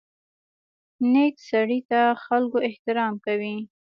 [1.11, 3.55] نیکه سړي ته خلکو احترام کوي.